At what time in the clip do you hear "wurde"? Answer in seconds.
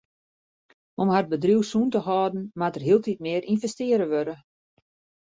4.11-4.35